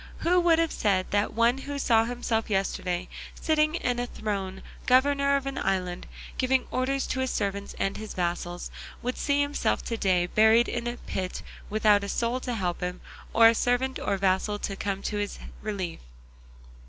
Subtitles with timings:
[0.21, 3.07] Who would have said that one who saw himself yesterday
[3.39, 6.07] sitting on a throne, governor of an island,
[6.39, 8.71] giving orders to his servants and his vassals,
[9.03, 12.99] would see himself to day buried in a pit without a soul to help him,
[13.31, 15.99] or servant or vassal to come to his relief?